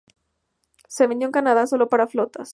Se 0.87 1.05
vendió 1.05 1.27
en 1.27 1.31
Canadá 1.31 1.67
sólo 1.67 1.87
para 1.87 2.07
flotas. 2.07 2.49